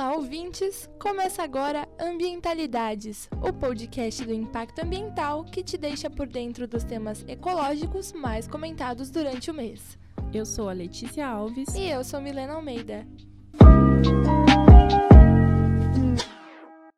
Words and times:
Olá, 0.00 0.14
ouvintes! 0.14 0.88
Começa 0.98 1.42
agora 1.42 1.86
Ambientalidades, 2.00 3.28
o 3.46 3.52
podcast 3.52 4.24
do 4.24 4.32
impacto 4.32 4.82
ambiental 4.82 5.44
que 5.44 5.62
te 5.62 5.76
deixa 5.76 6.08
por 6.08 6.26
dentro 6.26 6.66
dos 6.66 6.84
temas 6.84 7.22
ecológicos 7.28 8.10
mais 8.14 8.48
comentados 8.48 9.10
durante 9.10 9.50
o 9.50 9.54
mês. 9.54 9.98
Eu 10.32 10.46
sou 10.46 10.70
a 10.70 10.72
Letícia 10.72 11.28
Alves. 11.28 11.74
E 11.74 11.90
eu 11.90 12.02
sou 12.02 12.18
Milena 12.18 12.54
Almeida. 12.54 13.06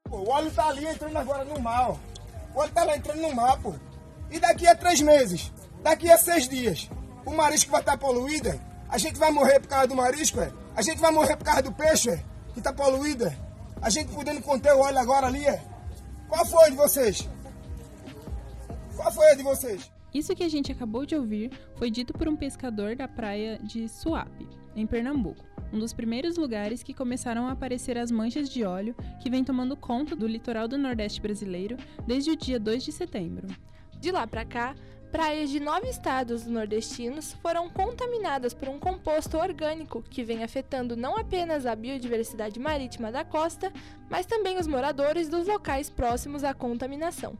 O 0.08 0.30
óleo 0.30 0.52
tá 0.52 0.68
ali 0.68 0.86
entrando 0.86 1.16
agora 1.16 1.44
no 1.44 1.60
mar. 1.60 1.98
O 2.54 2.60
óleo 2.60 2.72
tá 2.72 2.84
lá 2.84 2.96
entrando 2.96 3.20
no 3.20 3.34
mar, 3.34 3.60
pô. 3.60 3.74
E 4.30 4.38
daqui 4.38 4.64
a 4.64 4.76
três 4.76 5.00
meses, 5.00 5.52
daqui 5.82 6.08
a 6.08 6.16
seis 6.16 6.48
dias, 6.48 6.88
o 7.26 7.32
marisco 7.32 7.72
vai 7.72 7.80
estar 7.80 7.96
tá 7.96 7.98
poluído? 7.98 8.48
A 8.88 8.96
gente 8.96 9.18
vai 9.18 9.32
morrer 9.32 9.58
por 9.58 9.66
causa 9.66 9.88
do 9.88 9.96
marisco, 9.96 10.40
é? 10.40 10.52
A 10.76 10.82
gente 10.82 11.00
vai 11.00 11.10
morrer 11.10 11.36
por 11.36 11.44
causa 11.44 11.62
do 11.62 11.72
peixe, 11.72 12.08
é? 12.08 12.31
Que 12.52 12.60
está 12.60 12.72
poluída. 12.72 13.36
A 13.80 13.90
gente 13.90 14.12
podendo 14.12 14.40
conter 14.42 14.72
o 14.74 14.80
óleo 14.80 14.98
agora 14.98 15.26
ali, 15.26 15.44
é? 15.44 15.62
Qual 16.28 16.46
foi 16.46 16.66
a 16.66 16.68
de 16.70 16.76
vocês? 16.76 17.28
Qual 18.96 19.12
foi 19.12 19.32
a 19.32 19.34
de 19.34 19.42
vocês? 19.42 19.90
Isso 20.14 20.34
que 20.34 20.44
a 20.44 20.48
gente 20.48 20.70
acabou 20.70 21.06
de 21.06 21.16
ouvir 21.16 21.50
foi 21.76 21.90
dito 21.90 22.12
por 22.12 22.28
um 22.28 22.36
pescador 22.36 22.94
da 22.94 23.08
praia 23.08 23.58
de 23.62 23.88
Suape, 23.88 24.46
em 24.76 24.86
Pernambuco, 24.86 25.44
um 25.72 25.78
dos 25.78 25.94
primeiros 25.94 26.36
lugares 26.36 26.82
que 26.82 26.92
começaram 26.92 27.46
a 27.46 27.52
aparecer 27.52 27.96
as 27.96 28.10
manchas 28.10 28.48
de 28.50 28.62
óleo 28.62 28.94
que 29.22 29.30
vem 29.30 29.42
tomando 29.42 29.76
conta 29.76 30.14
do 30.14 30.26
litoral 30.26 30.68
do 30.68 30.76
Nordeste 30.76 31.20
brasileiro 31.20 31.78
desde 32.06 32.30
o 32.30 32.36
dia 32.36 32.60
2 32.60 32.84
de 32.84 32.92
setembro. 32.92 33.48
De 33.98 34.10
lá 34.10 34.26
para 34.26 34.44
cá, 34.44 34.74
praias 35.12 35.50
de 35.50 35.60
nove 35.60 35.88
estados 35.90 36.46
nordestinos 36.46 37.34
foram 37.34 37.68
contaminadas 37.68 38.54
por 38.54 38.70
um 38.70 38.78
composto 38.78 39.36
orgânico 39.36 40.02
que 40.02 40.24
vem 40.24 40.42
afetando 40.42 40.96
não 40.96 41.18
apenas 41.18 41.66
a 41.66 41.76
biodiversidade 41.76 42.58
marítima 42.58 43.12
da 43.12 43.22
costa, 43.22 43.70
mas 44.08 44.24
também 44.24 44.58
os 44.58 44.66
moradores 44.66 45.28
dos 45.28 45.46
locais 45.46 45.90
próximos 45.90 46.42
à 46.42 46.54
contaminação. 46.54 47.36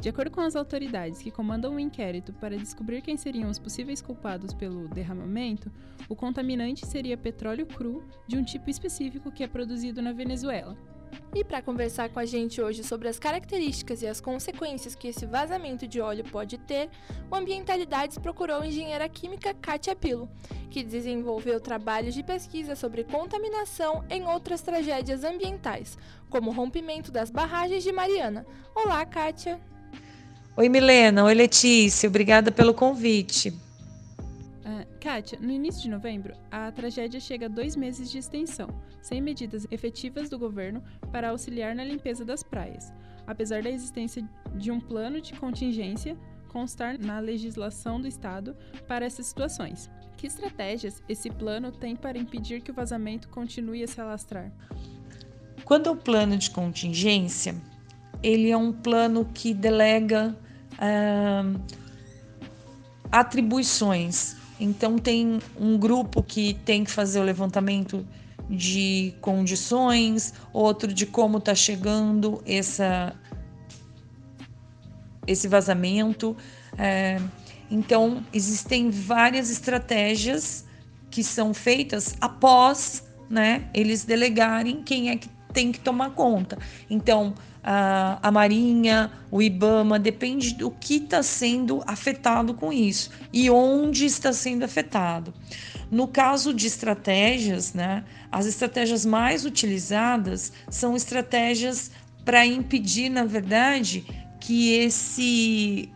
De 0.00 0.08
acordo 0.08 0.30
com 0.30 0.40
as 0.40 0.54
autoridades 0.54 1.20
que 1.20 1.32
comandam 1.32 1.72
o 1.72 1.74
um 1.74 1.80
inquérito 1.80 2.32
para 2.32 2.56
descobrir 2.56 3.02
quem 3.02 3.16
seriam 3.16 3.50
os 3.50 3.58
possíveis 3.58 4.00
culpados 4.00 4.54
pelo 4.54 4.86
derramamento, 4.88 5.70
o 6.08 6.14
contaminante 6.14 6.86
seria 6.86 7.18
petróleo 7.18 7.66
cru 7.66 8.04
de 8.26 8.38
um 8.38 8.44
tipo 8.44 8.70
específico 8.70 9.32
que 9.32 9.42
é 9.42 9.48
produzido 9.48 10.00
na 10.00 10.12
Venezuela. 10.12 10.76
E 11.32 11.44
para 11.44 11.62
conversar 11.62 12.08
com 12.08 12.18
a 12.18 12.24
gente 12.24 12.60
hoje 12.60 12.82
sobre 12.82 13.08
as 13.08 13.16
características 13.16 14.02
e 14.02 14.06
as 14.06 14.20
consequências 14.20 14.96
que 14.96 15.08
esse 15.08 15.24
vazamento 15.26 15.86
de 15.86 16.00
óleo 16.00 16.24
pode 16.24 16.58
ter, 16.58 16.90
o 17.30 17.36
Ambientalidades 17.36 18.18
procurou 18.18 18.60
a 18.60 18.66
engenheira 18.66 19.08
química 19.08 19.54
Kátia 19.54 19.94
Pilo, 19.94 20.28
que 20.70 20.82
desenvolveu 20.82 21.60
trabalhos 21.60 22.14
de 22.14 22.24
pesquisa 22.24 22.74
sobre 22.74 23.04
contaminação 23.04 24.04
em 24.10 24.26
outras 24.26 24.60
tragédias 24.60 25.22
ambientais, 25.22 25.96
como 26.28 26.50
o 26.50 26.54
rompimento 26.54 27.12
das 27.12 27.30
barragens 27.30 27.84
de 27.84 27.92
Mariana. 27.92 28.44
Olá, 28.74 29.06
Kátia! 29.06 29.60
Oi, 30.56 30.68
Milena. 30.68 31.24
Oi, 31.24 31.34
Letícia. 31.34 32.08
Obrigada 32.08 32.50
pelo 32.50 32.74
convite. 32.74 33.56
Kátia, 35.00 35.38
no 35.40 35.50
início 35.50 35.80
de 35.80 35.88
novembro, 35.88 36.34
a 36.50 36.70
tragédia 36.70 37.18
chega 37.18 37.46
a 37.46 37.48
dois 37.48 37.74
meses 37.74 38.10
de 38.10 38.18
extensão, 38.18 38.68
sem 39.00 39.18
medidas 39.18 39.66
efetivas 39.70 40.28
do 40.28 40.38
governo 40.38 40.84
para 41.10 41.30
auxiliar 41.30 41.74
na 41.74 41.82
limpeza 41.82 42.22
das 42.22 42.42
praias, 42.42 42.92
apesar 43.26 43.62
da 43.62 43.70
existência 43.70 44.22
de 44.54 44.70
um 44.70 44.78
plano 44.78 45.18
de 45.18 45.32
contingência 45.32 46.18
constar 46.48 46.98
na 46.98 47.18
legislação 47.18 47.98
do 47.98 48.06
Estado 48.06 48.54
para 48.86 49.06
essas 49.06 49.24
situações. 49.24 49.90
Que 50.18 50.26
estratégias 50.26 51.02
esse 51.08 51.30
plano 51.30 51.72
tem 51.72 51.96
para 51.96 52.18
impedir 52.18 52.60
que 52.60 52.70
o 52.70 52.74
vazamento 52.74 53.30
continue 53.30 53.82
a 53.82 53.86
se 53.86 53.98
alastrar? 54.02 54.52
Quando 55.64 55.88
é 55.88 55.92
o 55.92 55.96
plano 55.96 56.36
de 56.36 56.50
contingência, 56.50 57.54
ele 58.22 58.50
é 58.50 58.56
um 58.56 58.70
plano 58.70 59.24
que 59.32 59.54
delega 59.54 60.36
ah, 60.78 61.54
atribuições 63.10 64.39
então, 64.60 64.98
tem 64.98 65.40
um 65.58 65.78
grupo 65.78 66.22
que 66.22 66.54
tem 66.66 66.84
que 66.84 66.90
fazer 66.90 67.18
o 67.18 67.22
levantamento 67.22 68.06
de 68.48 69.14
condições, 69.20 70.34
outro 70.52 70.92
de 70.92 71.06
como 71.06 71.38
está 71.38 71.54
chegando 71.54 72.42
essa, 72.44 73.14
esse 75.26 75.48
vazamento. 75.48 76.36
É, 76.76 77.18
então, 77.70 78.22
existem 78.32 78.90
várias 78.90 79.50
estratégias 79.50 80.66
que 81.10 81.24
são 81.24 81.54
feitas 81.54 82.16
após 82.20 83.04
né, 83.30 83.68
eles 83.72 84.04
delegarem 84.04 84.82
quem 84.82 85.10
é 85.10 85.16
que 85.16 85.28
tem 85.52 85.72
que 85.72 85.80
tomar 85.80 86.10
conta. 86.10 86.58
Então, 86.88 87.34
a, 87.62 88.18
a 88.22 88.30
Marinha, 88.30 89.10
o 89.30 89.42
IBAMA, 89.42 89.98
depende 89.98 90.54
do 90.54 90.70
que 90.70 90.96
está 90.96 91.22
sendo 91.22 91.82
afetado 91.86 92.54
com 92.54 92.72
isso 92.72 93.10
e 93.32 93.50
onde 93.50 94.04
está 94.06 94.32
sendo 94.32 94.64
afetado. 94.64 95.32
No 95.90 96.06
caso 96.06 96.54
de 96.54 96.66
estratégias, 96.66 97.74
né, 97.74 98.04
as 98.30 98.46
estratégias 98.46 99.04
mais 99.04 99.44
utilizadas 99.44 100.52
são 100.70 100.94
estratégias 100.94 101.90
para 102.24 102.46
impedir, 102.46 103.08
na 103.08 103.24
verdade, 103.24 104.04
que 104.40 104.72
esse 104.74 105.90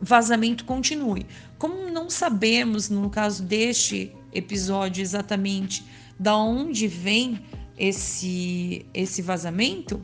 vazamento 0.00 0.64
continue. 0.64 1.26
Como 1.58 1.90
não 1.90 2.08
sabemos, 2.08 2.88
no 2.88 3.10
caso 3.10 3.42
deste 3.42 4.14
episódio, 4.32 5.02
exatamente 5.02 5.84
da 6.18 6.36
onde 6.36 6.86
vem 6.86 7.40
esse, 7.80 8.84
esse 8.92 9.22
vazamento, 9.22 10.00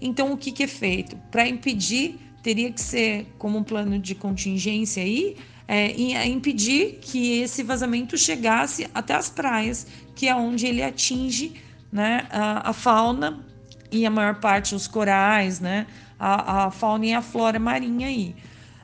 então, 0.00 0.32
o 0.32 0.36
que, 0.36 0.50
que 0.50 0.62
é 0.62 0.66
feito? 0.66 1.16
Para 1.30 1.46
impedir, 1.46 2.18
teria 2.42 2.72
que 2.72 2.80
ser 2.80 3.26
como 3.38 3.58
um 3.58 3.62
plano 3.62 3.98
de 3.98 4.14
contingência 4.14 5.02
aí, 5.02 5.36
é, 5.68 6.26
impedir 6.26 6.98
que 7.00 7.40
esse 7.40 7.62
vazamento 7.62 8.16
chegasse 8.16 8.88
até 8.94 9.14
as 9.14 9.28
praias, 9.28 9.86
que 10.16 10.26
é 10.26 10.34
onde 10.34 10.66
ele 10.66 10.82
atinge 10.82 11.54
né, 11.92 12.26
a, 12.30 12.70
a 12.70 12.72
fauna 12.72 13.44
e 13.92 14.06
a 14.06 14.10
maior 14.10 14.40
parte 14.40 14.74
os 14.74 14.88
corais, 14.88 15.60
né, 15.60 15.86
a, 16.18 16.64
a 16.66 16.70
fauna 16.70 17.06
e 17.06 17.12
a 17.12 17.22
flora 17.22 17.58
marinha 17.58 18.08
aí. 18.08 18.34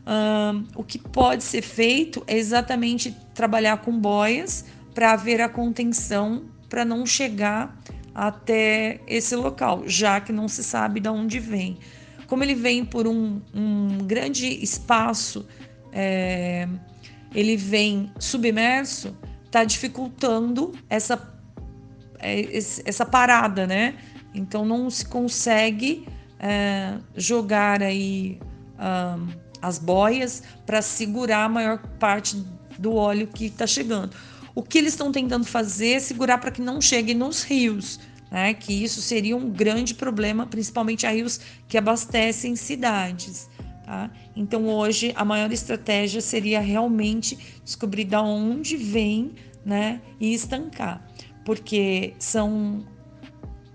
Um, 0.07 0.65
o 0.77 0.85
que 0.85 0.99
pode 0.99 1.43
ser 1.43 1.63
feito 1.63 2.23
é 2.29 2.39
exatamente 2.39 3.17
trabalhar 3.35 3.79
com 3.79 3.99
boias 3.99 4.65
para 4.95 5.13
haver 5.13 5.41
a 5.41 5.49
contenção 5.49 6.45
para 6.69 6.85
não 6.85 7.05
chegar 7.05 7.77
até 8.17 8.99
esse 9.07 9.37
local, 9.37 9.83
já 9.87 10.23
que 10.23 10.33
não 10.33 10.49
se 10.49 10.65
sabe 10.65 11.01
de 11.01 11.09
onde 11.11 11.39
vem. 11.39 11.77
Como 12.27 12.43
ele 12.43 12.55
vem 12.55 12.83
por 12.83 13.07
um, 13.07 13.43
um 13.55 13.99
grande 13.99 14.47
espaço, 14.47 15.47
é, 15.93 16.67
ele 17.35 17.59
vem 17.59 18.11
submerso, 18.19 19.15
está 19.45 19.65
dificultando 19.65 20.73
essa, 20.89 21.31
é, 22.19 22.57
essa 22.57 23.05
parada, 23.05 23.67
né? 23.67 23.97
Então 24.35 24.65
não 24.65 24.89
se 24.89 25.05
consegue 25.05 26.09
é, 26.41 26.95
jogar 27.15 27.83
aí 27.83 28.41
um, 28.79 29.29
as 29.61 29.79
boias 29.79 30.43
para 30.65 30.81
segurar 30.81 31.45
a 31.45 31.49
maior 31.51 31.79
parte 31.99 32.43
do 32.79 32.95
óleo 32.95 33.27
que 33.27 33.47
está 33.47 33.67
chegando. 33.67 34.17
O 34.57 34.63
que 34.63 34.79
eles 34.79 34.95
estão 34.95 35.13
tentando 35.13 35.45
fazer 35.45 35.93
é 35.93 36.01
segurar 36.01 36.39
para 36.39 36.51
que 36.51 36.63
não 36.63 36.81
chegue 36.81 37.13
nos 37.13 37.43
rios, 37.43 38.01
né? 38.31 38.55
que 38.55 38.73
isso 38.73 39.03
seria 39.03 39.37
um 39.37 39.51
grande 39.51 39.93
problema, 39.95 40.47
principalmente 40.47 41.07
a 41.07 41.11
rios 41.11 41.39
que 41.69 41.77
abastecem 41.77 42.57
cidades. 42.57 43.51
Tá? 43.85 44.11
Então, 44.35 44.67
hoje, 44.67 45.13
a 45.15 45.27
maior 45.27 45.53
estratégia 45.53 46.23
seria 46.23 46.59
realmente 46.59 47.39
descobrir 47.63 48.05
de 48.05 48.17
onde 48.17 48.79
vem 48.79 49.35
né? 49.63 50.01
e 50.19 50.33
estancar, 50.33 51.07
porque 51.45 52.15
são 52.19 52.83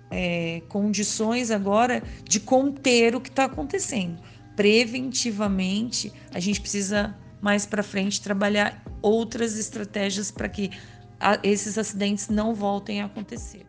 é, 0.10 0.64
condições 0.68 1.52
agora 1.52 2.02
de 2.28 2.40
conter 2.40 3.16
o 3.16 3.22
que 3.22 3.30
está 3.30 3.46
acontecendo. 3.46 4.20
Preventivamente, 4.56 6.12
a 6.34 6.40
gente 6.40 6.60
precisa 6.60 7.16
mais 7.42 7.66
para 7.66 7.84
frente 7.84 8.22
trabalhar 8.22 8.84
outras 9.02 9.58
estratégias 9.58 10.32
para 10.32 10.48
que 10.48 10.72
a, 11.20 11.40
esses 11.44 11.78
acidentes 11.78 12.30
não 12.30 12.54
voltem 12.54 13.02
a 13.02 13.06
acontecer. 13.06 13.66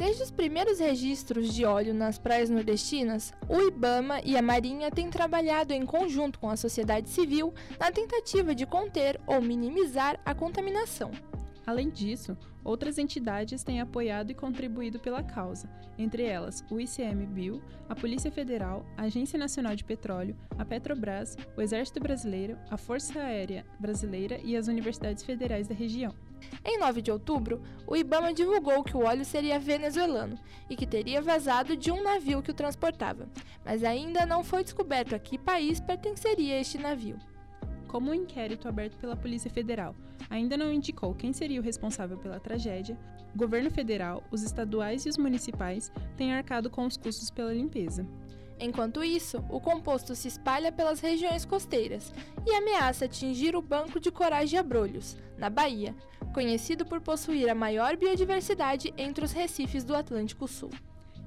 Desde 0.00 0.22
os 0.22 0.30
primeiros 0.30 0.78
registros 0.78 1.52
de 1.52 1.66
óleo 1.66 1.92
nas 1.92 2.18
praias 2.18 2.48
nordestinas, 2.48 3.34
o 3.46 3.60
IBAMA 3.60 4.22
e 4.24 4.34
a 4.34 4.40
Marinha 4.40 4.90
têm 4.90 5.10
trabalhado 5.10 5.74
em 5.74 5.84
conjunto 5.84 6.38
com 6.38 6.48
a 6.48 6.56
sociedade 6.56 7.10
civil 7.10 7.52
na 7.78 7.92
tentativa 7.92 8.54
de 8.54 8.64
conter 8.64 9.20
ou 9.26 9.42
minimizar 9.42 10.18
a 10.24 10.34
contaminação. 10.34 11.10
Além 11.66 11.90
disso, 11.90 12.34
outras 12.64 12.98
entidades 12.98 13.62
têm 13.62 13.80
apoiado 13.80 14.30
e 14.30 14.34
contribuído 14.34 14.98
pela 14.98 15.22
causa, 15.22 15.68
entre 15.98 16.24
elas 16.24 16.64
o 16.70 16.80
ICMBio, 16.80 17.62
a 17.88 17.94
Polícia 17.94 18.30
Federal, 18.30 18.84
a 18.96 19.02
Agência 19.02 19.38
Nacional 19.38 19.74
de 19.74 19.84
Petróleo, 19.84 20.36
a 20.58 20.64
Petrobras, 20.64 21.36
o 21.56 21.60
Exército 21.60 22.00
Brasileiro, 22.00 22.58
a 22.70 22.76
Força 22.76 23.20
Aérea 23.20 23.64
Brasileira 23.78 24.40
e 24.42 24.56
as 24.56 24.68
universidades 24.68 25.22
federais 25.22 25.66
da 25.66 25.74
região. 25.74 26.14
Em 26.64 26.78
9 26.78 27.02
de 27.02 27.10
outubro, 27.10 27.62
o 27.86 27.96
Ibama 27.96 28.32
divulgou 28.32 28.82
que 28.82 28.96
o 28.96 29.04
óleo 29.04 29.24
seria 29.24 29.58
venezuelano 29.58 30.38
e 30.68 30.76
que 30.76 30.86
teria 30.86 31.20
vazado 31.20 31.76
de 31.76 31.90
um 31.90 32.02
navio 32.02 32.42
que 32.42 32.50
o 32.50 32.54
transportava, 32.54 33.28
mas 33.64 33.84
ainda 33.84 34.24
não 34.24 34.42
foi 34.42 34.64
descoberto 34.64 35.14
a 35.14 35.18
que 35.18 35.38
país 35.38 35.80
pertenceria 35.80 36.60
este 36.60 36.78
navio. 36.78 37.18
Como 37.90 38.10
o 38.10 38.12
um 38.12 38.14
inquérito 38.14 38.68
aberto 38.68 38.96
pela 38.98 39.16
Polícia 39.16 39.50
Federal 39.50 39.96
ainda 40.30 40.56
não 40.56 40.72
indicou 40.72 41.12
quem 41.12 41.32
seria 41.32 41.60
o 41.60 41.64
responsável 41.64 42.16
pela 42.16 42.38
tragédia, 42.38 42.96
o 43.34 43.36
governo 43.36 43.68
federal, 43.68 44.22
os 44.30 44.44
estaduais 44.44 45.04
e 45.04 45.08
os 45.08 45.18
municipais 45.18 45.90
têm 46.16 46.32
arcado 46.32 46.70
com 46.70 46.86
os 46.86 46.96
custos 46.96 47.32
pela 47.32 47.52
limpeza. 47.52 48.06
Enquanto 48.60 49.02
isso, 49.02 49.44
o 49.50 49.60
composto 49.60 50.14
se 50.14 50.28
espalha 50.28 50.70
pelas 50.70 51.00
regiões 51.00 51.44
costeiras 51.44 52.14
e 52.46 52.54
ameaça 52.54 53.06
atingir 53.06 53.56
o 53.56 53.62
Banco 53.62 53.98
de 53.98 54.12
Corais 54.12 54.48
de 54.48 54.56
Abrolhos, 54.56 55.16
na 55.36 55.50
Bahia, 55.50 55.92
conhecido 56.32 56.86
por 56.86 57.00
possuir 57.00 57.50
a 57.50 57.56
maior 57.56 57.96
biodiversidade 57.96 58.94
entre 58.96 59.24
os 59.24 59.32
recifes 59.32 59.82
do 59.82 59.96
Atlântico 59.96 60.46
Sul. 60.46 60.70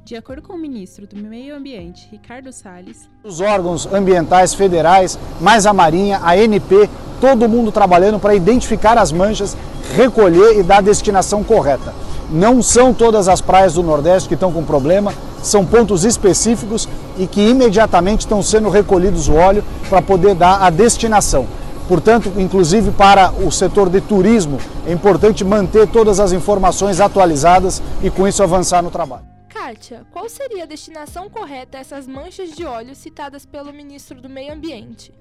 De 0.05 0.17
acordo 0.17 0.41
com 0.41 0.51
o 0.51 0.57
ministro 0.57 1.07
do 1.07 1.15
Meio 1.15 1.55
Ambiente, 1.55 2.09
Ricardo 2.11 2.51
Salles, 2.51 3.09
os 3.23 3.39
órgãos 3.39 3.85
ambientais 3.85 4.53
federais, 4.53 5.17
mais 5.39 5.65
a 5.65 5.71
Marinha, 5.71 6.19
a 6.21 6.33
ANP, 6.33 6.89
todo 7.21 7.47
mundo 7.47 7.71
trabalhando 7.71 8.19
para 8.19 8.35
identificar 8.35 8.97
as 8.97 9.13
manchas, 9.13 9.55
recolher 9.95 10.59
e 10.59 10.63
dar 10.63 10.79
a 10.79 10.81
destinação 10.81 11.41
correta. 11.41 11.94
Não 12.29 12.61
são 12.61 12.94
todas 12.94 13.29
as 13.29 13.39
praias 13.39 13.75
do 13.75 13.81
Nordeste 13.81 14.27
que 14.27 14.33
estão 14.33 14.51
com 14.51 14.65
problema, 14.65 15.13
são 15.41 15.65
pontos 15.65 16.03
específicos 16.03 16.85
e 17.17 17.25
que 17.25 17.39
imediatamente 17.39 18.21
estão 18.21 18.44
sendo 18.44 18.67
recolhidos 18.67 19.29
o 19.29 19.35
óleo 19.35 19.63
para 19.89 20.01
poder 20.01 20.35
dar 20.35 20.61
a 20.61 20.69
destinação. 20.69 21.47
Portanto, 21.88 22.29
inclusive 22.35 22.91
para 22.91 23.31
o 23.31 23.50
setor 23.50 23.89
de 23.89 24.01
turismo, 24.01 24.57
é 24.85 24.91
importante 24.91 25.45
manter 25.45 25.88
todas 25.88 26.19
as 26.19 26.33
informações 26.33 27.00
atualizadas 27.00 27.81
e 28.03 28.09
com 28.09 28.27
isso 28.27 28.44
avançar 28.44 28.83
no 28.83 28.91
trabalho. 28.91 29.31
Kátia, 29.63 30.06
qual 30.12 30.27
seria 30.27 30.63
a 30.63 30.65
destinação 30.65 31.30
correta 31.30 31.77
a 31.77 31.80
essas 31.80 32.06
manchas 32.06 32.51
de 32.51 32.65
óleo 32.65 32.94
citadas 32.94 33.45
pelo 33.45 33.71
ministro 33.71 34.19
do 34.19 34.27
Meio 34.27 34.51
Ambiente? 34.51 35.13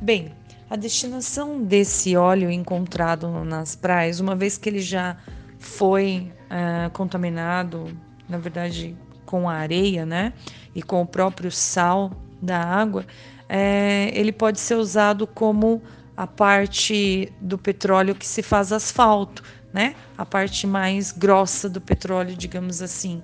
Bem, 0.00 0.32
a 0.70 0.76
destinação 0.76 1.60
desse 1.64 2.16
óleo 2.16 2.52
encontrado 2.52 3.28
nas 3.44 3.74
praias, 3.74 4.20
uma 4.20 4.36
vez 4.36 4.56
que 4.56 4.68
ele 4.68 4.78
já 4.78 5.16
foi 5.58 6.32
uh, 6.44 6.88
contaminado, 6.90 7.98
na 8.28 8.38
verdade, 8.38 8.96
com 9.26 9.48
a 9.48 9.54
areia, 9.54 10.06
né, 10.06 10.32
e 10.72 10.80
com 10.80 11.02
o 11.02 11.06
próprio 11.06 11.50
sal 11.50 12.12
da 12.40 12.62
água, 12.62 13.04
é, 13.48 14.12
ele 14.14 14.30
pode 14.30 14.60
ser 14.60 14.76
usado 14.76 15.26
como 15.26 15.82
a 16.16 16.28
parte 16.28 17.32
do 17.40 17.58
petróleo 17.58 18.14
que 18.14 18.26
se 18.26 18.40
faz 18.40 18.72
asfalto, 18.72 19.42
né? 19.78 19.94
A 20.16 20.26
parte 20.26 20.66
mais 20.66 21.12
grossa 21.12 21.68
do 21.68 21.80
petróleo, 21.80 22.34
digamos 22.36 22.82
assim, 22.82 23.22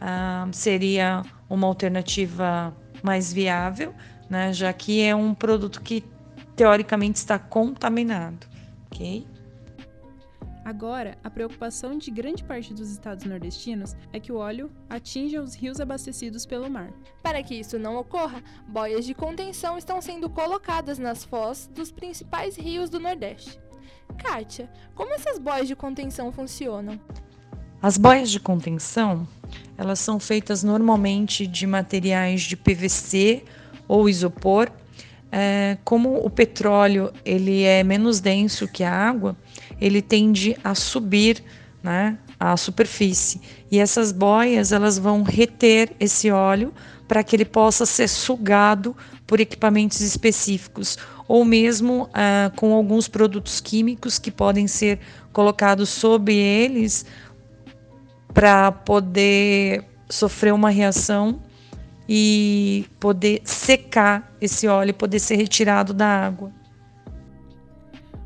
ah, 0.00 0.46
seria 0.52 1.24
uma 1.50 1.66
alternativa 1.66 2.72
mais 3.02 3.32
viável, 3.32 3.92
né? 4.30 4.52
Já 4.52 4.72
que 4.72 5.02
é 5.02 5.16
um 5.16 5.34
produto 5.34 5.82
que 5.82 6.04
teoricamente 6.54 7.16
está 7.16 7.40
contaminado, 7.40 8.46
ok? 8.86 9.26
Agora, 10.64 11.18
a 11.24 11.30
preocupação 11.30 11.98
de 11.98 12.08
grande 12.12 12.44
parte 12.44 12.72
dos 12.72 12.88
estados 12.88 13.24
nordestinos 13.24 13.96
é 14.12 14.20
que 14.20 14.30
o 14.30 14.36
óleo 14.36 14.70
atinja 14.88 15.42
os 15.42 15.54
rios 15.56 15.80
abastecidos 15.80 16.46
pelo 16.46 16.70
mar. 16.70 16.92
Para 17.20 17.42
que 17.42 17.56
isso 17.56 17.80
não 17.80 17.96
ocorra, 17.96 18.40
boias 18.68 19.04
de 19.04 19.12
contenção 19.12 19.76
estão 19.76 20.00
sendo 20.00 20.30
colocadas 20.30 21.00
nas 21.00 21.24
foz 21.24 21.68
dos 21.74 21.90
principais 21.90 22.56
rios 22.56 22.88
do 22.88 23.00
Nordeste. 23.00 23.60
Kátia, 24.18 24.68
como 24.94 25.14
essas 25.14 25.38
boias 25.38 25.68
de 25.68 25.76
contenção 25.76 26.32
funcionam? 26.32 26.98
As 27.80 27.96
boias 27.96 28.30
de 28.30 28.40
contenção, 28.40 29.28
elas 29.76 29.98
são 29.98 30.18
feitas 30.18 30.62
normalmente 30.62 31.46
de 31.46 31.66
materiais 31.66 32.42
de 32.42 32.56
PVC 32.56 33.44
ou 33.86 34.08
isopor. 34.08 34.70
É, 35.30 35.76
como 35.84 36.24
o 36.24 36.30
petróleo 36.30 37.12
ele 37.24 37.62
é 37.64 37.82
menos 37.82 38.20
denso 38.20 38.66
que 38.66 38.82
a 38.82 38.92
água, 38.92 39.36
ele 39.80 40.00
tende 40.00 40.56
a 40.64 40.74
subir 40.74 41.42
né, 41.82 42.16
a 42.38 42.56
superfície. 42.56 43.40
E 43.70 43.78
essas 43.78 44.12
boias 44.12 44.72
elas 44.72 44.98
vão 44.98 45.22
reter 45.22 45.92
esse 46.00 46.30
óleo 46.30 46.72
para 47.06 47.22
que 47.22 47.36
ele 47.36 47.44
possa 47.44 47.86
ser 47.86 48.08
sugado 48.08 48.96
por 49.26 49.40
equipamentos 49.40 50.00
específicos 50.00 50.98
ou 51.28 51.44
mesmo 51.44 52.08
ah, 52.12 52.50
com 52.56 52.72
alguns 52.72 53.08
produtos 53.08 53.60
químicos 53.60 54.18
que 54.18 54.30
podem 54.30 54.66
ser 54.66 55.00
colocados 55.32 55.88
sobre 55.88 56.36
eles 56.36 57.04
para 58.32 58.70
poder 58.70 59.84
sofrer 60.08 60.52
uma 60.52 60.70
reação 60.70 61.42
e 62.08 62.84
poder 63.00 63.40
secar 63.44 64.36
esse 64.40 64.68
óleo 64.68 64.90
e 64.90 64.92
poder 64.92 65.18
ser 65.18 65.36
retirado 65.36 65.92
da 65.92 66.06
água. 66.06 66.52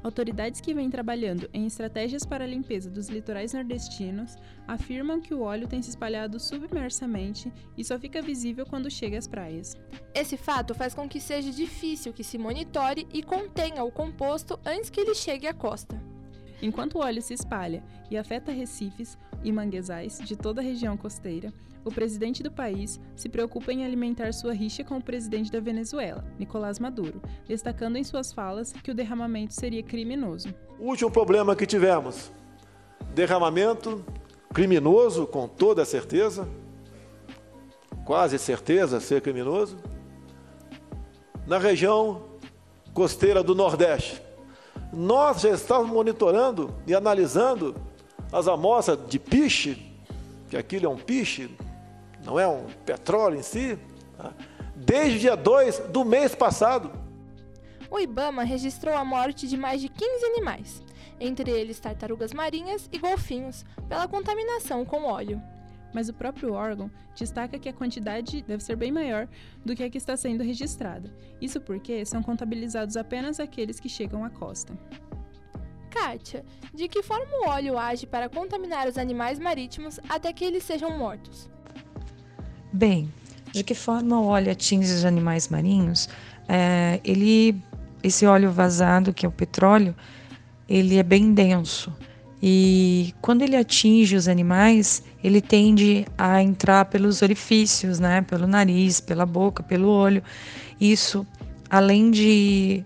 Autoridades 0.03 0.61
que 0.63 0.73
vêm 0.73 0.91
trabalhando 0.91 1.49
em 1.53 1.67
estratégias 1.67 2.25
para 2.25 2.45
a 2.45 2.47
limpeza 2.47 2.91
dos 2.91 3.09
litorais 3.09 3.53
nordestinos 3.53 4.37
afirmam 4.67 5.21
que 5.21 5.35
o 5.35 5.43
óleo 5.43 5.69
tem 5.69 5.83
se 5.83 5.91
espalhado 5.91 6.41
submersamente 6.41 7.53
e 7.77 7.85
só 7.85 7.99
fica 7.99 8.23
visível 8.23 8.65
quando 8.65 8.91
chega 8.91 9.19
às 9.19 9.27
praias. 9.27 9.77
Esse 10.15 10.37
fato 10.37 10.75
faz 10.75 10.93
com 10.93 11.09
que 11.09 11.21
seja 11.21 11.51
difícil 11.51 12.13
que 12.13 12.25
se 12.25 12.37
monitore 12.37 13.07
e 13.13 13.23
contenha 13.23 13.85
o 13.85 13.93
composto 13.93 14.59
antes 14.67 14.91
que 14.91 15.01
ele 15.01 15.15
chegue 15.15 15.47
à 15.47 15.55
costa. 15.55 16.01
Enquanto 16.61 16.97
o 16.97 17.01
óleo 17.01 17.23
se 17.23 17.33
espalha 17.33 17.83
e 18.11 18.19
afeta 18.19 18.53
recifes 18.53 19.17
e 19.43 19.53
manguezais 19.53 20.19
de 20.19 20.37
toda 20.37 20.61
a 20.61 20.65
região 20.65 20.97
costeira, 20.97 21.53
o 21.85 21.91
presidente 21.91 22.43
do 22.43 22.51
país 22.51 23.01
se 23.17 23.29
preocupa 23.29 23.73
em 23.73 23.85
alimentar 23.85 24.35
sua 24.35 24.53
rixa 24.53 24.85
com 24.85 24.99
o 24.99 25.03
presidente 25.03 25.51
da 25.51 25.61
Venezuela, 25.61 26.25
Nicolás 26.39 26.79
Maduro, 26.79 27.23
destacando 27.47 27.97
em 27.97 28.05
suas 28.05 28.33
falas 28.33 28.73
que 28.73 28.91
o 28.91 28.95
derramamento 28.95 29.55
seria 29.55 29.83
criminoso. 29.83 30.53
O 30.79 30.89
último 30.89 31.11
problema 31.11 31.57
que 31.57 31.65
tivemos: 31.65 32.31
derramamento 33.15 34.05
criminoso, 34.53 35.27
com 35.27 35.49
toda 35.49 35.85
certeza, 35.87 36.47
quase 38.05 38.39
certeza 38.39 39.01
ser 39.01 39.23
criminoso, 39.23 39.79
na 41.47 41.59
região 41.59 42.23
costeira 42.93 43.43
do 43.43 43.55
Nordeste. 43.55 44.23
Nós 44.93 45.43
já 45.43 45.51
estamos 45.51 45.91
monitorando 45.91 46.75
e 46.87 46.95
analisando 46.95 47.75
as 48.33 48.49
amostras 48.49 48.99
de 49.09 49.19
piche, 49.19 49.95
que 50.49 50.57
aquilo 50.57 50.87
é 50.87 50.89
um 50.89 50.97
piche, 50.97 51.51
não 52.25 52.39
é 52.39 52.47
um 52.47 52.67
petróleo 52.85 53.39
em 53.39 53.43
si, 53.43 53.79
tá? 54.17 54.33
desde 54.75 55.17
o 55.17 55.21
dia 55.21 55.37
2 55.37 55.79
do 55.91 56.05
mês 56.05 56.35
passado. 56.35 56.91
O 57.91 57.99
Ibama 57.99 58.45
registrou 58.45 58.95
a 58.95 59.05
morte 59.05 59.49
de 59.49 59.57
mais 59.57 59.81
de 59.81 59.89
15 59.89 60.25
animais, 60.27 60.83
entre 61.19 61.51
eles 61.51 61.81
tartarugas 61.81 62.33
marinhas 62.33 62.89
e 62.93 62.99
golfinhos, 62.99 63.65
pela 63.89 64.07
contaminação 64.07 64.85
com 64.85 65.05
óleo. 65.05 65.41
Mas 65.93 66.09
o 66.09 66.15
próprio 66.15 66.53
órgão 66.53 66.91
destaca 67.17 67.59
que 67.59 67.69
a 67.69 67.73
quantidade 67.73 68.43
deve 68.43 68.63
ser 68.63 68.77
bem 68.77 68.93
maior 68.93 69.29
do 69.65 69.75
que 69.75 69.83
a 69.83 69.91
que 69.91 69.99
está 69.99 70.17
sendo 70.17 70.45
registrada. 70.45 71.13
Isso 71.41 71.61
porque 71.61 72.05
são 72.05 72.23
contabilizados 72.23 72.97
apenas 72.97 73.41
aqueles 73.41 73.81
que 73.81 73.89
chegam 73.89 74.25
à 74.25 74.31
costa. 74.31 74.73
Kátia, 75.91 76.45
de 76.73 76.87
que 76.87 77.03
forma 77.03 77.27
o 77.45 77.49
óleo 77.49 77.77
age 77.77 78.07
para 78.07 78.29
contaminar 78.29 78.87
os 78.89 78.97
animais 78.97 79.39
marítimos 79.39 79.99
até 80.09 80.33
que 80.33 80.45
eles 80.45 80.63
sejam 80.63 80.97
mortos? 80.97 81.51
Bem, 82.73 83.13
de 83.53 83.65
que 83.65 83.75
forma 83.75 84.21
o 84.21 84.27
óleo 84.27 84.53
atinge 84.53 84.93
os 84.93 85.05
animais 85.05 85.49
marinhos? 85.49 86.09
É, 86.49 87.01
ele, 87.05 87.61
esse 88.03 88.25
óleo 88.25 88.53
vazado, 88.53 89.13
que 89.13 89.27
é 89.27 89.29
o 89.29 89.33
petróleo, 89.33 89.95
ele 90.69 90.97
é 90.97 91.03
bem 91.03 91.35
denso. 91.35 91.93
E 92.43 93.15
quando 93.21 93.43
ele 93.43 93.57
atinge 93.57 94.17
os 94.17 94.27
animais, 94.27 95.03
ele 95.23 95.41
tende 95.41 96.07
a 96.17 96.43
entrar 96.43 96.87
pelos 96.87 97.21
orifícios, 97.21 97.99
né? 97.99 98.23
Pelo 98.23 98.47
nariz, 98.47 99.01
pela 99.01 99.27
boca, 99.27 99.63
pelo 99.63 99.89
olho. 99.89 100.23
Isso, 100.81 101.27
além 101.69 102.11
de 102.11 102.85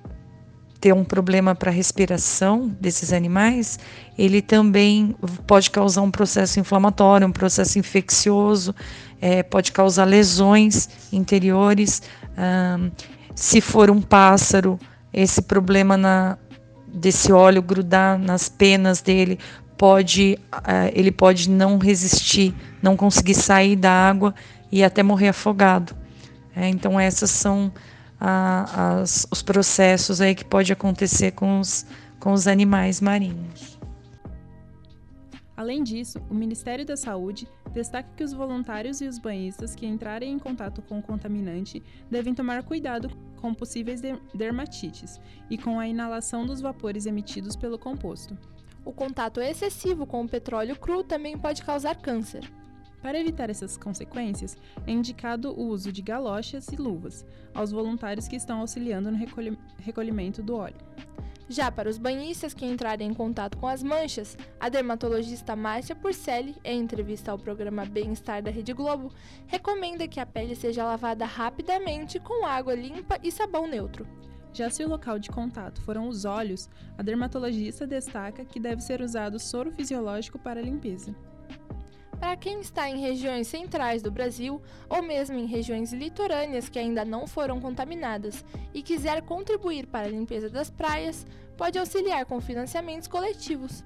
ter 0.80 0.92
um 0.92 1.04
problema 1.04 1.54
para 1.54 1.70
a 1.70 1.72
respiração 1.72 2.68
desses 2.78 3.10
animais, 3.10 3.78
ele 4.18 4.42
também 4.42 5.16
pode 5.46 5.70
causar 5.70 6.02
um 6.02 6.10
processo 6.10 6.60
inflamatório, 6.60 7.26
um 7.26 7.32
processo 7.32 7.78
infeccioso, 7.78 8.74
é, 9.18 9.42
pode 9.42 9.72
causar 9.72 10.04
lesões 10.04 10.88
interiores. 11.10 12.02
se 13.34 13.62
for 13.62 13.90
um 13.90 14.02
pássaro, 14.02 14.78
esse 15.10 15.40
problema 15.40 15.96
na, 15.96 16.36
desse 16.94 17.32
óleo 17.32 17.60
grudar 17.60 18.18
nas 18.18 18.48
penas 18.48 19.02
dele 19.02 19.38
pode 19.76 20.38
uh, 20.54 20.90
ele 20.94 21.10
pode 21.10 21.50
não 21.50 21.78
resistir, 21.78 22.54
não 22.80 22.96
conseguir 22.96 23.34
sair 23.34 23.76
da 23.76 23.90
água 23.90 24.34
e 24.70 24.82
até 24.82 25.02
morrer 25.02 25.28
afogado. 25.28 25.94
É, 26.56 26.68
então 26.68 26.98
essas 26.98 27.30
são 27.30 27.72
as, 28.20 29.26
os 29.30 29.42
processos 29.42 30.20
aí 30.20 30.34
que 30.34 30.44
pode 30.44 30.72
acontecer 30.72 31.32
com 31.32 31.60
os, 31.60 31.84
com 32.18 32.32
os 32.32 32.46
animais 32.46 33.00
marinhos. 33.00 33.78
Além 35.56 35.82
disso, 35.84 36.20
o 36.30 36.34
Ministério 36.34 36.84
da 36.84 36.96
Saúde 36.96 37.46
destaca 37.72 38.08
que 38.16 38.24
os 38.24 38.32
voluntários 38.32 39.00
e 39.00 39.06
os 39.06 39.18
banhistas 39.18 39.74
que 39.74 39.86
entrarem 39.86 40.32
em 40.32 40.38
contato 40.38 40.82
com 40.82 40.98
o 40.98 41.02
contaminante 41.02 41.82
devem 42.10 42.34
tomar 42.34 42.62
cuidado 42.62 43.10
com 43.44 43.52
possíveis 43.52 44.00
dermatites 44.32 45.20
e 45.50 45.58
com 45.58 45.78
a 45.78 45.86
inalação 45.86 46.46
dos 46.46 46.62
vapores 46.62 47.04
emitidos 47.04 47.54
pelo 47.54 47.78
composto. 47.78 48.38
O 48.82 48.90
contato 48.90 49.38
excessivo 49.38 50.06
com 50.06 50.22
o 50.22 50.28
petróleo 50.28 50.74
cru 50.76 51.04
também 51.04 51.36
pode 51.36 51.62
causar 51.62 52.00
câncer. 52.00 52.50
Para 53.04 53.20
evitar 53.20 53.50
essas 53.50 53.76
consequências, 53.76 54.56
é 54.86 54.90
indicado 54.90 55.52
o 55.52 55.66
uso 55.68 55.92
de 55.92 56.00
galochas 56.00 56.68
e 56.68 56.76
luvas 56.76 57.22
aos 57.52 57.70
voluntários 57.70 58.26
que 58.26 58.34
estão 58.34 58.60
auxiliando 58.60 59.10
no 59.10 59.18
recolhimento 59.78 60.42
do 60.42 60.56
óleo. 60.56 60.78
Já 61.46 61.70
para 61.70 61.90
os 61.90 61.98
banhistas 61.98 62.54
que 62.54 62.64
entrarem 62.64 63.10
em 63.10 63.12
contato 63.12 63.58
com 63.58 63.68
as 63.68 63.82
manchas, 63.82 64.38
a 64.58 64.70
dermatologista 64.70 65.54
Márcia 65.54 65.94
Porcelli, 65.94 66.56
em 66.64 66.80
entrevista 66.80 67.30
ao 67.30 67.38
programa 67.38 67.84
Bem-Estar 67.84 68.42
da 68.42 68.50
Rede 68.50 68.72
Globo, 68.72 69.12
recomenda 69.48 70.08
que 70.08 70.18
a 70.18 70.24
pele 70.24 70.56
seja 70.56 70.82
lavada 70.82 71.26
rapidamente 71.26 72.18
com 72.18 72.46
água 72.46 72.74
limpa 72.74 73.18
e 73.22 73.30
sabão 73.30 73.66
neutro. 73.66 74.06
Já 74.50 74.70
se 74.70 74.82
o 74.82 74.88
local 74.88 75.18
de 75.18 75.28
contato 75.28 75.82
foram 75.82 76.08
os 76.08 76.24
olhos, 76.24 76.70
a 76.96 77.02
dermatologista 77.02 77.86
destaca 77.86 78.46
que 78.46 78.58
deve 78.58 78.80
ser 78.80 79.02
usado 79.02 79.38
soro 79.38 79.70
fisiológico 79.70 80.38
para 80.38 80.58
a 80.58 80.62
limpeza. 80.62 81.14
Para 82.18 82.36
quem 82.36 82.60
está 82.60 82.88
em 82.88 83.00
regiões 83.00 83.46
centrais 83.46 84.02
do 84.02 84.10
Brasil 84.10 84.60
ou 84.88 85.02
mesmo 85.02 85.36
em 85.36 85.46
regiões 85.46 85.92
litorâneas 85.92 86.68
que 86.68 86.78
ainda 86.78 87.04
não 87.04 87.26
foram 87.26 87.60
contaminadas 87.60 88.44
e 88.72 88.82
quiser 88.82 89.22
contribuir 89.22 89.86
para 89.86 90.06
a 90.06 90.10
limpeza 90.10 90.48
das 90.48 90.70
praias, 90.70 91.26
pode 91.56 91.78
auxiliar 91.78 92.24
com 92.26 92.40
financiamentos 92.40 93.08
coletivos. 93.08 93.84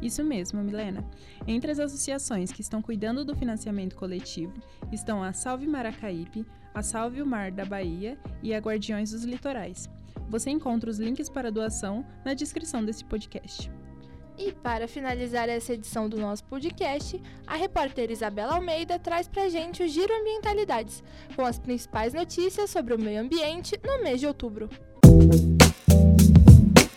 Isso 0.00 0.22
mesmo, 0.22 0.62
Milena. 0.62 1.04
Entre 1.46 1.70
as 1.70 1.78
associações 1.78 2.52
que 2.52 2.60
estão 2.60 2.82
cuidando 2.82 3.24
do 3.24 3.34
financiamento 3.34 3.96
coletivo 3.96 4.52
estão 4.92 5.22
a 5.22 5.32
Salve 5.32 5.66
Maracaípe, 5.66 6.44
a 6.74 6.82
Salve 6.82 7.22
o 7.22 7.26
Mar 7.26 7.50
da 7.50 7.64
Bahia 7.64 8.18
e 8.42 8.54
a 8.54 8.58
Guardiões 8.58 9.12
dos 9.12 9.24
Litorais. 9.24 9.88
Você 10.28 10.50
encontra 10.50 10.90
os 10.90 10.98
links 10.98 11.28
para 11.28 11.50
doação 11.50 12.04
na 12.24 12.34
descrição 12.34 12.84
desse 12.84 13.04
podcast. 13.04 13.70
E 14.36 14.52
para 14.52 14.88
finalizar 14.88 15.48
essa 15.48 15.74
edição 15.74 16.08
do 16.08 16.18
nosso 16.18 16.44
podcast, 16.44 17.20
a 17.46 17.56
repórter 17.56 18.10
Isabela 18.10 18.54
Almeida 18.54 18.98
traz 18.98 19.28
pra 19.28 19.48
gente 19.48 19.82
o 19.82 19.88
Giro 19.88 20.12
Ambientalidades, 20.12 21.02
com 21.36 21.42
as 21.42 21.58
principais 21.58 22.12
notícias 22.12 22.70
sobre 22.70 22.94
o 22.94 22.98
meio 22.98 23.20
ambiente 23.20 23.78
no 23.84 24.02
mês 24.02 24.20
de 24.20 24.26
outubro. 24.26 24.68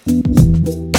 Milena. 0.07 0.96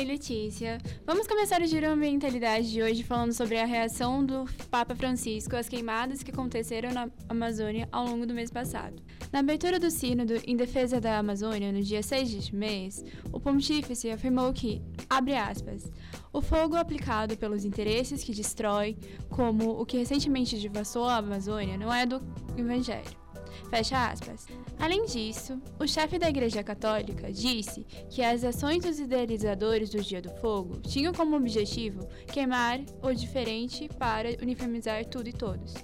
Oi, 0.00 0.06
Letícia. 0.06 0.78
Vamos 1.04 1.26
começar 1.26 1.60
o 1.60 1.66
Giro 1.66 1.86
Ambientalidade 1.86 2.72
de 2.72 2.82
hoje 2.82 3.02
falando 3.02 3.34
sobre 3.34 3.58
a 3.58 3.66
reação 3.66 4.24
do 4.24 4.46
Papa 4.70 4.94
Francisco 4.94 5.54
às 5.54 5.68
queimadas 5.68 6.22
que 6.22 6.30
aconteceram 6.30 6.90
na 6.90 7.10
Amazônia 7.28 7.86
ao 7.92 8.06
longo 8.06 8.24
do 8.24 8.32
mês 8.32 8.50
passado. 8.50 8.96
Na 9.30 9.40
abertura 9.40 9.78
do 9.78 9.90
Sínodo 9.90 10.40
em 10.46 10.56
defesa 10.56 11.02
da 11.02 11.18
Amazônia, 11.18 11.70
no 11.70 11.82
dia 11.82 12.02
6 12.02 12.32
deste 12.32 12.56
mês, 12.56 13.04
o 13.30 13.38
pontífice 13.38 14.10
afirmou 14.10 14.50
que, 14.54 14.80
abre 15.06 15.36
aspas, 15.36 15.92
o 16.32 16.40
fogo 16.40 16.76
aplicado 16.76 17.36
pelos 17.36 17.66
interesses 17.66 18.24
que 18.24 18.32
destrói, 18.32 18.96
como 19.28 19.78
o 19.78 19.84
que 19.84 19.98
recentemente 19.98 20.58
devassou 20.58 21.04
a 21.04 21.18
Amazônia, 21.18 21.76
não 21.76 21.92
é 21.92 22.06
do 22.06 22.22
Evangelho. 22.56 23.19
Fecha 23.68 24.10
aspas. 24.10 24.46
Além 24.78 25.04
disso, 25.06 25.60
o 25.78 25.86
chefe 25.86 26.18
da 26.18 26.28
Igreja 26.28 26.62
Católica 26.62 27.32
disse 27.32 27.86
que 28.08 28.22
as 28.22 28.44
ações 28.44 28.82
dos 28.82 28.98
idealizadores 28.98 29.90
do 29.90 30.00
Dia 30.00 30.22
do 30.22 30.30
Fogo 30.36 30.80
tinham 30.80 31.12
como 31.12 31.36
objetivo 31.36 32.06
queimar 32.32 32.80
o 33.02 33.12
diferente 33.12 33.88
para 33.98 34.30
uniformizar 34.42 35.04
tudo 35.06 35.28
e 35.28 35.32
todos. 35.32 35.74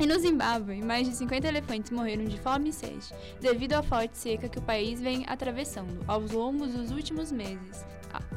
E 0.00 0.06
no 0.06 0.18
Zimbábue, 0.18 0.82
mais 0.82 1.06
de 1.06 1.14
50 1.14 1.46
elefantes 1.46 1.90
morreram 1.90 2.24
de 2.24 2.40
fome 2.40 2.70
e 2.70 2.72
sede, 2.72 3.12
devido 3.40 3.74
à 3.74 3.82
forte 3.82 4.16
seca 4.16 4.48
que 4.48 4.58
o 4.58 4.62
país 4.62 5.00
vem 5.00 5.24
atravessando 5.28 6.02
ao 6.08 6.20
longo 6.20 6.66
dos 6.66 6.90
últimos 6.90 7.30
meses. 7.30 7.84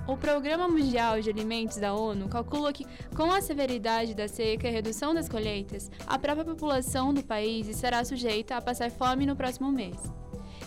O 0.07 0.15
Programa 0.15 0.67
Mundial 0.67 1.19
de 1.19 1.29
Alimentos 1.29 1.77
da 1.77 1.93
ONU 1.93 2.29
calcula 2.29 2.71
que, 2.71 2.85
com 3.15 3.31
a 3.31 3.41
severidade 3.41 4.13
da 4.13 4.27
seca 4.27 4.67
e 4.67 4.71
redução 4.71 5.13
das 5.13 5.27
colheitas, 5.27 5.89
a 6.05 6.19
própria 6.19 6.45
população 6.45 7.13
do 7.13 7.23
país 7.23 7.67
estará 7.67 8.03
sujeita 8.05 8.55
a 8.55 8.61
passar 8.61 8.91
fome 8.91 9.25
no 9.25 9.35
próximo 9.35 9.71
mês. 9.71 9.97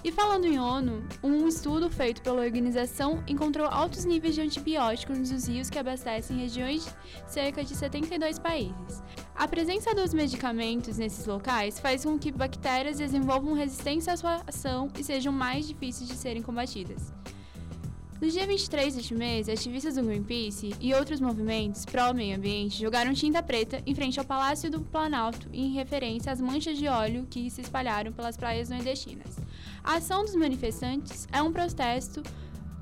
E 0.05 0.13
falando 0.13 0.45
em 0.45 0.59
ONU, 0.59 1.05
um 1.23 1.49
estudo 1.49 1.91
feito 1.91 2.23
pela 2.23 2.43
organização 2.43 3.23
encontrou 3.27 3.67
altos 3.67 4.05
níveis 4.05 4.35
de 4.35 4.41
antibióticos 4.41 5.19
nos 5.19 5.49
rios 5.49 5.69
que 5.69 5.79
abastecem 5.79 6.39
regiões 6.39 6.85
de 6.85 7.33
cerca 7.33 7.65
de 7.65 7.75
72 7.75 8.39
países. 8.39 9.03
A 9.35 9.49
presença 9.49 9.95
dos 9.95 10.15
medicamentos 10.15 10.99
nesses 10.99 11.27
locais 11.27 11.81
faz 11.81 12.05
com 12.05 12.19
que 12.19 12.31
bactérias 12.31 12.99
desenvolvam 12.99 13.55
resistência 13.55 14.13
à 14.13 14.17
sua 14.17 14.43
ação 14.47 14.91
e 14.99 15.03
sejam 15.03 15.33
mais 15.33 15.67
difíceis 15.67 16.09
de 16.09 16.15
serem 16.15 16.43
combatidas. 16.43 17.13
No 18.21 18.29
dia 18.29 18.49
23 18.49 18.97
deste 18.97 19.15
mês, 19.15 19.49
ativistas 19.49 19.95
do 19.95 20.03
Greenpeace 20.03 20.75
e 20.81 20.93
outros 20.93 21.21
movimentos 21.21 21.85
pró-meio 21.85 22.37
ambiente 22.37 22.81
jogaram 22.81 23.15
tinta 23.15 23.41
preta 23.41 23.81
em 23.87 23.95
frente 23.95 24.19
ao 24.19 24.25
Palácio 24.25 24.69
do 24.69 24.81
Planalto 24.81 25.49
em 25.53 25.73
referência 25.73 26.33
às 26.33 26.41
manchas 26.41 26.77
de 26.77 26.89
óleo 26.89 27.29
que 27.31 27.49
se 27.49 27.61
espalharam 27.61 28.13
pelas 28.13 28.37
praias 28.37 28.71
nordestinas. 28.71 29.39
A 29.85 29.99
ação 29.99 30.25
dos 30.25 30.35
manifestantes 30.35 31.29
é 31.31 31.41
um 31.41 31.53
protesto 31.53 32.21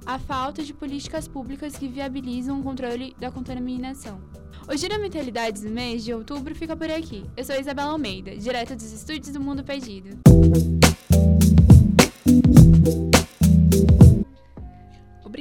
à 0.06 0.18
falta 0.18 0.62
de 0.62 0.72
políticas 0.72 1.28
públicas 1.28 1.76
que 1.76 1.86
viabilizam 1.86 2.58
o 2.58 2.62
controle 2.62 3.14
da 3.20 3.30
contaminação. 3.30 4.18
O 4.66 4.74
Giro 4.74 4.98
Mentalidades 4.98 5.60
do 5.60 5.68
mês 5.68 6.02
de 6.02 6.14
outubro 6.14 6.54
fica 6.54 6.74
por 6.74 6.90
aqui. 6.90 7.24
Eu 7.36 7.44
sou 7.44 7.60
Isabela 7.60 7.90
Almeida, 7.90 8.34
direto 8.34 8.74
dos 8.74 8.90
estúdios 8.90 9.34
do 9.34 9.40
Mundo 9.40 9.62
Perdido. 9.62 10.18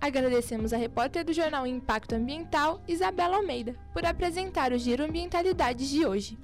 Agradecemos 0.00 0.72
a 0.72 0.76
repórter 0.76 1.24
do 1.24 1.32
jornal 1.32 1.66
Impacto 1.66 2.14
Ambiental, 2.14 2.80
Isabela 2.86 3.38
Almeida, 3.38 3.74
por 3.92 4.06
apresentar 4.06 4.72
o 4.72 4.78
Giro 4.78 5.02
Ambientalidades 5.02 5.90
de 5.90 6.06
hoje. 6.06 6.38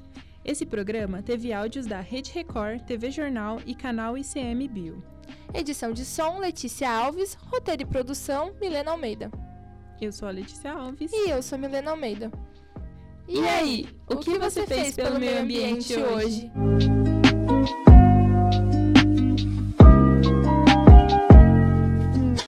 Esse 0.45 0.67
programa 0.67 1.23
teve 1.23 1.53
áudios 1.53 1.87
da 1.87 2.01
Rede 2.01 2.33
Record, 2.33 2.83
TV 2.83 3.11
Jornal 3.11 3.61
e 3.65 3.75
canal 3.75 4.19
ICM 4.19 4.67
Bio. 4.67 5.03
Edição 5.55 5.93
de 5.93 6.05
som, 6.05 6.39
Letícia 6.39 6.91
Alves. 6.91 7.35
Roteiro 7.35 7.83
e 7.83 7.87
produção, 7.87 8.53
Milena 8.61 8.91
Almeida. 8.91 9.31
Eu 10.01 10.11
sou 10.11 10.27
a 10.27 10.33
Letícia 10.33 10.73
Alves. 10.73 11.13
E 11.13 11.31
eu 11.31 11.41
sou 11.43 11.57
Milena 11.57 11.93
Almeida. 11.93 12.33
E, 13.29 13.39
e 13.39 13.49
aí, 13.49 13.89
o 14.09 14.17
que, 14.17 14.33
que 14.33 14.39
você 14.39 14.67
fez 14.67 14.97
pelo 14.97 15.21
meio 15.21 15.41
ambiente 15.41 15.95
hoje? 15.95 16.51
hoje? 16.57 17.02